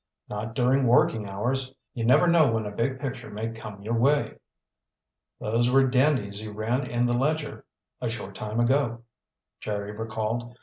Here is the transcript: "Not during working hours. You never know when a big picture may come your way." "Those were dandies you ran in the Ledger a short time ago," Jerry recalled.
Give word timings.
"Not 0.27 0.55
during 0.55 0.87
working 0.87 1.27
hours. 1.29 1.75
You 1.93 2.05
never 2.05 2.25
know 2.25 2.51
when 2.51 2.65
a 2.65 2.71
big 2.71 2.99
picture 2.99 3.29
may 3.29 3.49
come 3.51 3.83
your 3.83 3.93
way." 3.93 4.39
"Those 5.39 5.69
were 5.69 5.85
dandies 5.85 6.41
you 6.41 6.53
ran 6.53 6.87
in 6.87 7.05
the 7.05 7.13
Ledger 7.13 7.65
a 8.01 8.09
short 8.09 8.33
time 8.33 8.59
ago," 8.59 9.03
Jerry 9.59 9.91
recalled. 9.91 10.57